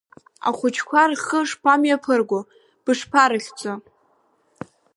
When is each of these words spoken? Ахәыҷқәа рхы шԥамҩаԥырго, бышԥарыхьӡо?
Ахәыҷқәа 0.47 1.11
рхы 1.11 1.39
шԥамҩаԥырго, 1.49 2.39
бышԥарыхьӡо? 2.83 3.73